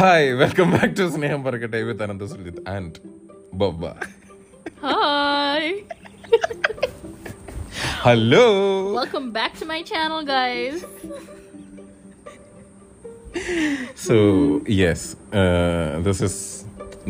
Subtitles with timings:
[0.00, 1.78] Hi welcome back to സ്നേഹം പറക്കട്ടെ.
[1.86, 3.00] With Anantha Sujith and
[3.54, 3.82] Bobba.
[4.84, 5.72] Hi
[8.04, 8.44] hello
[8.98, 10.80] welcome back to my channel guys
[14.06, 14.16] so
[14.70, 15.10] yes
[16.06, 16.40] this is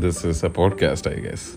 [0.01, 1.49] this is a podcast I guess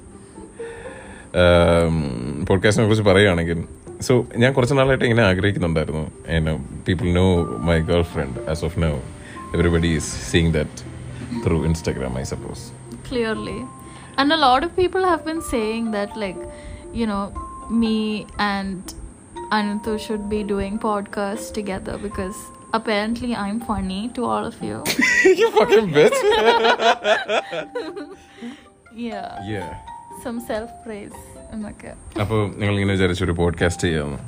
[2.45, 3.59] പോഡ്കാസ്റ്റിനെ കുറിച്ച് പറയുകയാണെങ്കിൽ
[4.02, 6.05] so ഞാൻ കുറച്ച് നാളായിട്ട് ഇങ്ങനെ ആഗ്രഹിക്കുന്നുണ്ടായിരുന്നു.
[6.88, 7.27] People know
[7.70, 7.79] my
[8.15, 8.95] girlfriend as of now
[9.54, 10.93] everybody is seeing that
[11.44, 12.64] Through Instagram I suppose
[13.08, 13.58] Clearly.
[14.21, 16.40] And a lot of people have been saying that, like,
[16.93, 17.22] you know,
[17.82, 17.96] me
[18.46, 18.80] and
[19.50, 22.39] Anantu should be doing podcasts together because
[22.72, 24.79] apparently I'm funny to all of you.
[25.40, 26.18] you fucking bitch
[29.07, 29.29] yeah.
[29.46, 29.71] yeah
[30.22, 31.17] Some self praise.
[31.71, 31.93] Okay.
[32.22, 34.19] അപ്പോൾ ഞങ്ങൾ ഇങ്ങനെ വിചാരിച്ചു ഒരു podcast ചെയ്യാമെന്ന്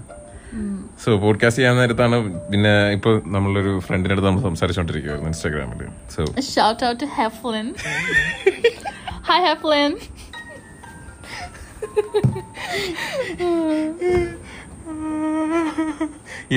[1.04, 2.18] so podcast ചെയ്യാൻ നേരത്താണ്
[2.52, 5.82] പിന്നെ ഇപ്പൊ നമ്മളൊരു ഫ്രണ്ടിന്റെ അടുത്ത് നമ്മൾ സംസാരിച്ചുകൊണ്ടിരിക്കുവായിരുന്നു ഇൻസ്റ്റാഗ്രാമിൽ
[6.16, 6.22] so
[6.88, 7.68] out to Heflin.
[9.30, 9.94] Hi, Heflin.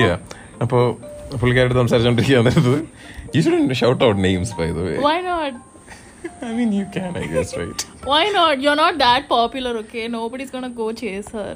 [0.01, 0.11] Yeah
[0.63, 0.83] അപ്പോൾ
[1.39, 2.75] പുള്ളിക്കാരുടെ സംസാരിച്ചുകൊണ്ടിരിക്കുക നേരത്ത്
[3.35, 5.53] you should shout out names by the way Why not?
[6.41, 7.81] I mean, you can, I guess, right?
[8.03, 8.53] Why not?
[8.63, 10.05] You're not that popular, okay?
[10.07, 11.53] Nobody's gonna go chase her.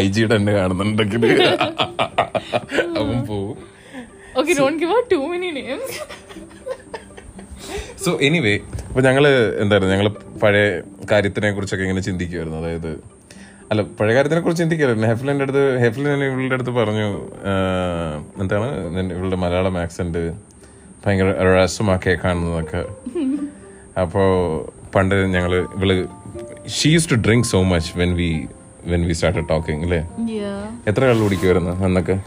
[0.00, 1.24] ഐ ജിയുടെ എന്നെ കാണുന്നുണ്ടെങ്കിൽ.
[3.00, 3.56] അവൻ പോവും.
[4.60, 5.92] Don't many names.
[8.04, 8.52] So anyway
[8.88, 9.24] അപ്പോൾ ഞങ്ങൾ
[9.62, 9.92] എന്തായിരുന്നു?
[9.94, 10.08] ഞങ്ങൾ
[10.42, 10.66] പഴയ
[11.12, 12.90] കാര്യത്തിനെ കുറിച്ചൊക്കെ ഇങ്ങനെ ചിന്തിക്കുമായിരുന്നു അതായത്
[13.70, 17.08] അല്ല പഴയ കാര്യത്തിനെ കുറിച്ച് ചിന്തിക്കായിരുന്നു ഹെഫ്ലിന്റെ അടുത്ത് ഹെഫ്ലിൻ ഇവളുടെ അടുത്ത് പറഞ്ഞു
[18.42, 18.68] എന്താണ്?
[19.16, 20.22] ഇവളുടെ മലയാളം ആക്സെന്റ്
[21.04, 22.82] ഭയങ്കര രസമാക്കിയ കാണുന്നതൊക്കെ
[24.04, 24.28] അപ്പോൾ
[24.94, 25.90] പണ്ട് ഞങ്ങൾ ഇവൾ
[26.75, 28.29] She use to drink so much when we
[28.91, 30.01] when we start talking അല്ലേ
[30.35, 30.61] Yeah.
[30.91, 32.17] എത്ര കള്ളു കുടിക്കുമായിരുന്നു അന്നൊക്കെ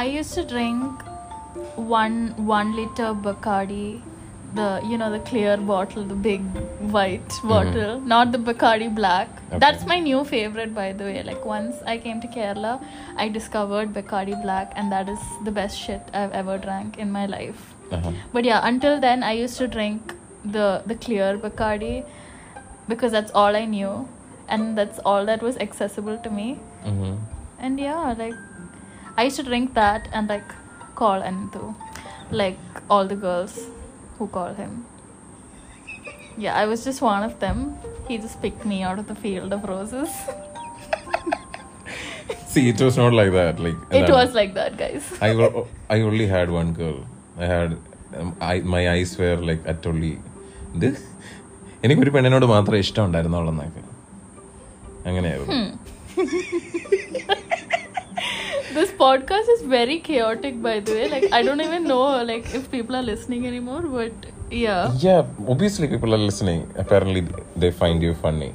[0.00, 0.86] I used to drink
[1.98, 2.16] one
[2.54, 3.84] one liter Bacardi,
[4.54, 6.42] the you know the clear bottle, the big
[6.94, 9.28] white bottle, not the Bacardi black.
[9.64, 11.20] That's my new favorite, by the way.
[11.22, 12.72] Like once I came to Kerala,
[13.16, 17.26] I discovered Bacardi black, and that is the best shit I've ever drank in my
[17.36, 17.62] life.
[17.98, 18.12] Aaha.
[18.34, 20.02] But yeah, until then, I used to drink
[20.56, 21.94] the the clear Bacardi
[22.89, 24.07] because that's all I knew
[24.49, 26.59] and that's all that was accessible to me.
[26.83, 27.15] Mm-hmm.
[27.59, 28.33] And yeah, like
[29.15, 30.53] I used to drink that and like
[30.95, 31.75] call Anthu,
[32.31, 32.57] like
[32.89, 33.67] all the girls
[34.17, 34.85] who call him.
[36.37, 37.77] Yeah, I was just one of them.
[38.07, 40.09] He just picked me out of the field of roses.
[42.47, 43.59] See, it was not like that.
[43.59, 45.13] Like it was like that, guys.
[45.21, 45.31] I
[45.89, 47.05] I only had one girl.
[47.37, 47.77] I had
[48.17, 50.19] um, I my eyes were like utterly
[50.73, 51.03] this
[51.85, 53.83] എനിക്കൊരു പെണ്ണിനോട് മാത്രമേ ഇഷ്ടം ഉണ്ടായിരുന്നുള്ളൂ എന്നൊക്കെ
[55.09, 55.59] അങ്ങനെയായിരുന്നു
[58.77, 61.05] This podcast is very chaotic, by the way.
[61.13, 64.13] Like I don't even know like if people are listening anymore, but
[64.63, 65.21] yeah, Yeah,
[65.53, 66.59] obviously people are listening.
[66.83, 67.21] Apparently
[67.63, 68.49] they find you funny.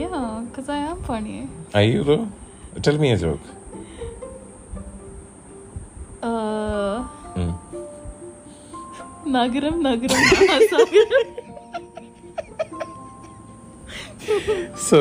[0.00, 1.38] yeah, because I am funny.
[1.78, 2.22] Are you though?
[2.86, 3.46] Tell me a joke.
[6.22, 6.96] Uh,
[7.34, 7.52] Mm.
[9.36, 11.28] Nagaram, Mahasagaram.
[14.88, 14.98] So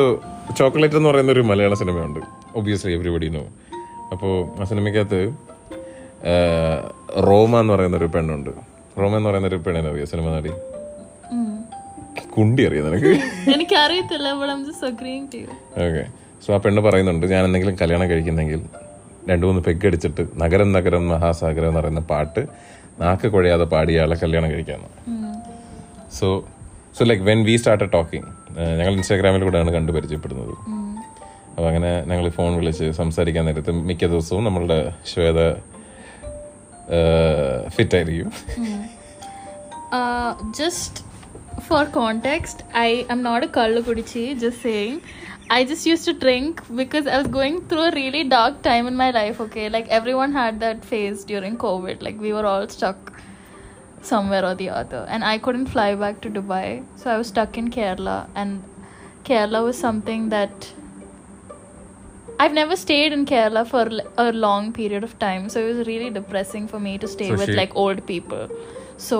[0.59, 2.19] chocolate എന്ന് പറയുന്ന ഒരു മലയാള സിനിമയുണ്ട്.
[2.59, 3.43] Obviously everybody no
[4.13, 5.21] അപ്പോൾ ആ സിനിമയ്ക്കകത്ത്
[7.27, 8.51] റോമ എന്ന് പറയുന്ന ഒരു പെണ്ണുണ്ട്.
[9.01, 10.51] റോമ എന്ന് പറയുന്ന ഒരു പെണ്ണിനെ അറിയാം സിനിമ നടി?
[12.35, 13.11] കുണ്ടി അറിയാം നിനക്ക്?
[13.55, 14.27] എനിക്കറിയത്തില്ല
[15.85, 16.03] ഓക്കെ
[16.45, 18.61] സോ ആ പെണ്ണ് പറയുന്നുണ്ട് ഞാൻ എന്തെങ്കിലും കല്യാണം കഴിക്കുന്നെങ്കിൽ
[19.29, 22.41] രണ്ടു മൂന്ന് പെഗ് അടിച്ചിട്ട് നഗരം നഗരം മഹാസാഗരം എന്ന് പറയുന്ന പാട്ട്
[23.01, 24.89] നാക്ക് കുഴയാതെ പാടിയ ആളെ കല്യാണം കഴിക്കാന്ന്.
[26.19, 26.27] So
[26.97, 28.29] so like when we start talking
[28.79, 30.53] ഞങ്ങൾ ഇൻസ്റ്റാഗ്രാമിലൂടെയാണ് കണ്ടു പരിചയപ്പെടുന്നത്
[31.53, 34.79] അപ്പോൾ അങ്ങനെ ഞങ്ങൾ ഫോൺ വിളിച്ച് സംസാരിക്കാൻ നേരത്ത് മിക്ക ദിവസവും നമ്മളുടെ
[35.11, 35.41] ശ്വേത
[37.77, 38.31] ഫിറ്റ് ആയിരിക്കും
[39.91, 41.03] Uh, just
[41.61, 45.01] for context, I am not a Kallu Kudichi, just saying.
[45.49, 48.95] I just used to drink because I was going through a really dark time in
[48.95, 49.67] my life, okay?
[49.67, 52.01] Like everyone had that phase during COVID.
[52.01, 53.10] Like we were all stuck
[54.02, 55.02] somewhere or the other.
[55.08, 56.66] And I couldn't fly back to Dubai.
[56.96, 58.18] So I was stuck in Kerala.
[58.34, 58.62] And
[59.24, 60.72] Kerala was something that
[62.38, 65.48] I've never stayed in Kerala for l- a long period of time.
[65.48, 68.44] So it was really depressing for me to stay So with she- like old people.
[69.08, 69.18] So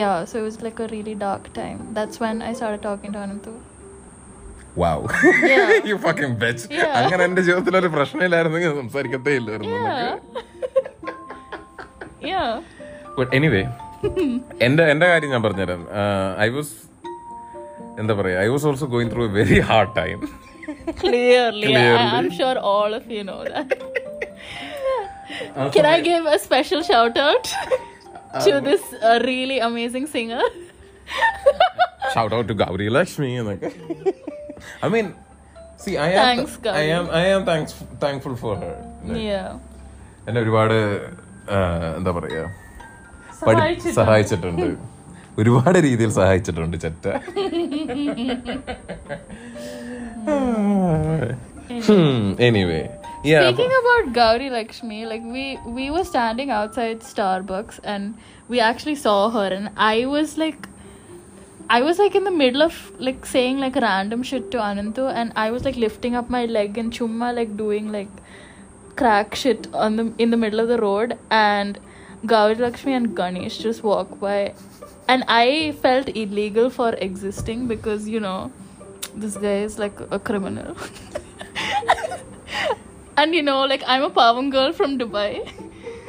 [0.00, 1.80] yeah, so it was like a really dark time.
[1.98, 3.54] That's when I started talking to Anantu.
[4.82, 5.02] Wow
[5.50, 5.68] Yeah.
[5.88, 6.94] You fucking bitch Yeah.
[7.00, 9.78] അങ്ങനെ എന്റെ ജീവിതത്തിൽ ഒരു പ്രശ്നമില്ലായിരുന്നെങ്കിൽ സംസാരിക്കത്തേ ഇല്ലായിരുന്നു
[13.19, 13.21] Yeah.
[13.21, 13.21] yeah.
[13.21, 13.63] But anyway
[14.65, 15.81] എന്റെ എന്റെ കാര്യം ഞാൻ പറഞ്ഞുതരാം
[16.41, 16.75] ഐ വാസ്
[17.99, 20.19] എന്താ പറയാ I was also going through a very hard time
[20.99, 22.09] Clearly, I, Clearly.
[22.15, 23.69] I'm sure all of you know that.
[25.71, 27.45] Can I give a special shout out?
[28.39, 30.43] to this uh, really amazing singer.
[32.13, 33.69] Shout out to Gauri Lakshmi എന്നൊക്കെ
[34.85, 35.07] I mean
[35.83, 36.77] see I am Thanks, Gauri.
[36.81, 38.73] I am I am thanks thankful for her
[39.25, 39.49] yeah.
[40.27, 40.77] എന്നെ ഒരുപാട്
[41.51, 41.59] ആ,
[41.97, 42.68] എന്താ പറയാ പഠി-
[43.99, 44.67] സഹായിച്ചിട്ടുണ്ട്.
[45.41, 47.05] ഒരുപാട് രീതിയിൽ സഹായിച്ചിട്ടുണ്ട് ചെറ്റ
[52.47, 52.81] anyway
[53.29, 53.41] Yeah.
[53.45, 55.45] Speaking about Gauri Lakshmi, like we
[55.77, 58.03] we were standing outside Starbucks and
[58.51, 60.61] we actually saw her and I was like
[61.69, 62.75] I was like in the middle of
[63.07, 66.77] like saying like random shit to Anantu and I was like lifting up my leg
[66.83, 68.13] and chumma like doing like
[68.95, 71.11] crack shit on the in the middle of the road
[71.51, 71.73] and
[72.25, 74.53] Gauri Lakshmi and Ganesh just walk by
[75.07, 78.51] and I felt illegal for existing because you know
[79.15, 80.75] this guy is like a criminal.
[83.17, 85.51] and you know, like I'm a Pavan girl from Dubai.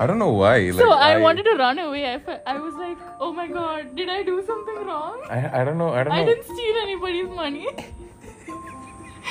[0.00, 0.58] I don't know why.
[0.58, 2.14] Like, so I, wanted to run away.
[2.14, 5.20] I, fe- I was like, oh my god, did I do something wrong?
[5.28, 5.92] I, I don't know.
[5.92, 6.20] I don't know.
[6.20, 7.68] I didn't steal anybody's money.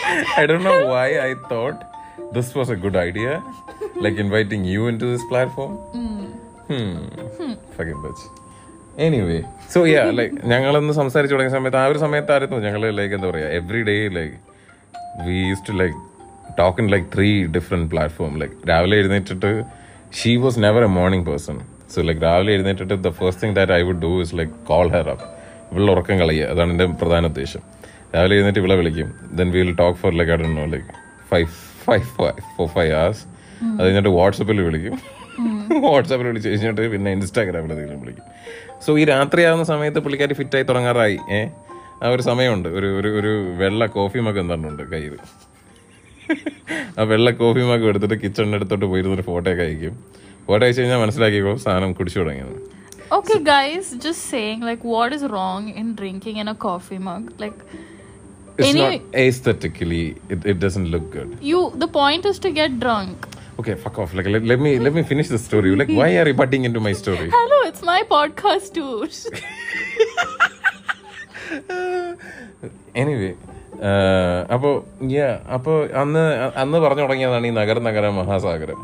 [0.37, 1.85] I don't know why I thought
[2.33, 3.43] this was a good idea.
[3.95, 5.77] Like inviting you into this platform.
[5.95, 6.25] Hmm.
[9.05, 9.37] Anyway
[9.73, 13.81] so yeah like ഞങ്ങളൊന്ന് സംസാരിച്ചു തുടങ്ങിയ സമയത്ത് ആ ഒരു സമയത്തായിരുന്നു ഞങ്ങൾ like എന്താ പറയുക every
[13.83, 14.35] day like
[15.27, 15.97] we use to like
[16.59, 19.63] talk in like three different platform like രാവിലെ എഴുന്നേറ്റിട്ട്
[20.19, 21.59] she was never a morning person
[21.95, 25.09] so like രാവിലെ എഴുന്നേറ്റിട്ട് the first thing that I would do is like call her
[25.09, 25.25] up
[25.71, 26.45] ഇവളുടെ ഉറക്കം കളയുക.
[26.45, 27.61] അതാണ് എന്റെ പ്രധാന ഉദ്ദേശം.
[28.15, 29.13] രാവിലെ എഴുന്നേറ്റ് ഇവളെ വിളിക്കും.
[29.33, 30.85] Then will talk for like I do like
[31.31, 31.47] five
[31.85, 32.03] five
[32.57, 33.23] four five hours
[33.79, 35.18] അത് കഴിഞ്ഞിട്ട് വാട്സപ്പിൽ വിളിക്കും.
[35.77, 38.23] വാട്സാപ്പിൽ വിളിച്ച് കഴിഞ്ഞിട്ട് പിന്നെ ഇൻസ്റ്റാഗ്രാമിൽ എന്തെങ്കിലും വിളിക്കും.
[38.85, 41.19] സോ ഈ രാത്രിയാവുന്ന സമയത്ത് പുള്ളിക്കാരി ഫിറ്റായി തുടങ്ങാറായി.
[41.31, 41.47] ഏ?
[42.03, 42.69] ആ ഒരു സമയമുണ്ട്.
[42.69, 45.17] ഒരു ഒരു ഒരു വെള്ള കോഫി മഗ് എന്താണ് കയ്യിൽ
[46.99, 50.03] ആ വെള്ള കോഫി മഗ് എടുത്തിട്ട് കിച്ചണിന്റെ അടുത്തോട്ട് പോയിരുന്നൊരു ഫോട്ടോ ഒക്കെ അയക്കും.
[50.47, 52.79] ഫോട്ടോ അയച്ചു കഴിഞ്ഞാൽ മനസ്സിലാക്കിക്കോ സാധനം കുടിച്ചു തുടങ്ങിയത്.
[53.19, 57.45] Okay, guys, just saying, like, what is wrong in drinking in a coffee mug?
[57.45, 57.57] Like,
[58.57, 61.27] It's Any- not aesthetically, it, it doesn't look good.
[61.27, 63.28] you, the point is to get drunk.
[63.59, 64.13] Okay, fuck off.
[64.13, 65.75] Like, let, let me let me finish the story.
[65.75, 67.29] Like, why are you butting into my story?
[67.29, 69.17] Hello, it's my podcast, dude.
[73.01, 73.29] Anyway
[74.53, 74.73] അപ്പോൾ
[75.13, 76.23] yeah അപ്പോൾ അന്ന്
[76.61, 78.79] അന്ന് പറഞ്ഞു തുടങ്ങിയതാണ് ഈ നഗര നഗര മഹാസാഗരം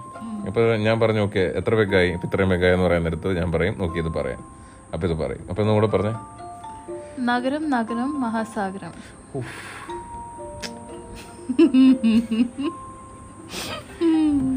[0.50, 3.98] അപ്പോൾ ഞാൻ പറഞ്ഞു ഓക്കെ എത്ര പെഗ്ഗായി ഇപ്പം ഇത്രയും പെഗ്ഗായി എന്ന് പറയാൻ നേരത്ത് ഞാൻ പറയും ഓക്കെ
[4.04, 4.42] ഇത് പറയാം
[4.94, 6.16] അപ്പോൾ ഇത് പറയും അപ്പോൾ ഒന്നുകൂടെ പറഞ്ഞേ
[7.18, 8.94] Nagaram, Nagaram, Mahasagaram.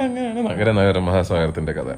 [0.03, 1.91] അങ്ങനെയാണ് നഗര നഗര മഹാസാഗരത്തിന്റെ കഥ.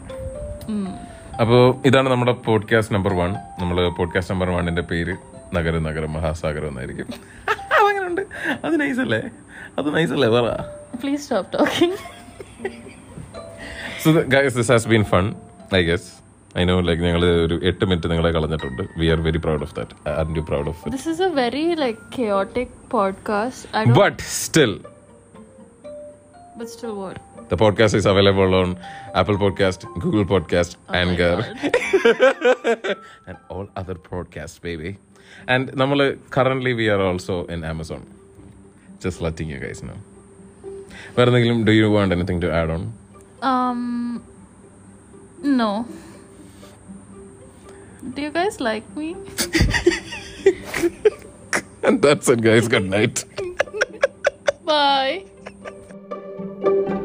[1.41, 3.31] അപ്പോൾ ഇതാണ് നമ്മുടെ പോഡ്കാസ്റ്റ് നമ്പർ വൺ
[3.61, 5.15] നമ്മൾ പോഡ്കാസ്റ്റ് നമ്പർ വണ്ണിന്റെ പേര്
[5.55, 7.07] നഗര നഗര മഹാസാഗരം എന്നായിരിക്കും.
[7.81, 8.23] അങ്ങനെയുണ്ട്.
[8.65, 9.23] അത് നൈസല്ലേ
[9.79, 10.47] അത് നൈസല്ലേ പറ.
[11.03, 11.97] Please stop talking
[14.05, 15.35] so guys this has been fun
[15.75, 16.09] I guess
[16.59, 18.83] I know like ഞങ്ങൾ ഒരു എട്ട് മിനിറ്റ് നിങ്ങളെ കളഞ്ഞിട്ടുണ്ട്.
[18.99, 21.99] We are very proud of that are you proud of this is a very like
[22.57, 24.81] like podcast but still
[26.61, 27.17] But still what?
[27.49, 28.79] The podcast is available on
[29.15, 30.93] Apple Podcast, Google Podcast, oh
[33.27, 34.99] and all other podcasts, baby.
[35.49, 38.05] And namale, currently we are also in Amazon.
[38.99, 39.97] Just letting you guys know.
[41.17, 42.93] Do you want anything to add on?
[43.41, 44.23] Um,
[45.43, 45.89] no.
[48.13, 49.13] Do you guys like me?
[51.83, 52.69] and that's it, guys.
[52.69, 53.25] Good night.
[54.67, 55.25] Bye.
[56.63, 57.00] Thank you.